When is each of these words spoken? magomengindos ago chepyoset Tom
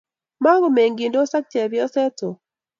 magomengindos 0.43 1.31
ago 1.37 1.47
chepyoset 1.51 2.11
Tom 2.19 2.35